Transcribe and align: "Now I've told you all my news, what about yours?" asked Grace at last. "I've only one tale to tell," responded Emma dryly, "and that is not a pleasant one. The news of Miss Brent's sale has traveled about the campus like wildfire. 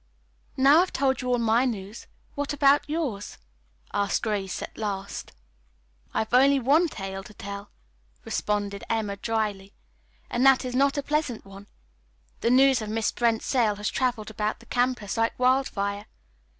"Now 0.57 0.81
I've 0.81 0.91
told 0.91 1.21
you 1.21 1.29
all 1.29 1.37
my 1.37 1.63
news, 1.63 2.07
what 2.33 2.53
about 2.53 2.89
yours?" 2.89 3.37
asked 3.93 4.23
Grace 4.23 4.63
at 4.63 4.75
last. 4.75 5.31
"I've 6.11 6.33
only 6.33 6.59
one 6.59 6.87
tale 6.87 7.21
to 7.23 7.35
tell," 7.35 7.69
responded 8.25 8.83
Emma 8.89 9.15
dryly, 9.17 9.75
"and 10.27 10.43
that 10.43 10.65
is 10.65 10.73
not 10.73 10.97
a 10.97 11.03
pleasant 11.03 11.45
one. 11.45 11.67
The 12.39 12.49
news 12.49 12.81
of 12.81 12.89
Miss 12.89 13.11
Brent's 13.11 13.45
sale 13.45 13.75
has 13.75 13.89
traveled 13.91 14.31
about 14.31 14.59
the 14.59 14.65
campus 14.65 15.17
like 15.17 15.37
wildfire. 15.37 16.07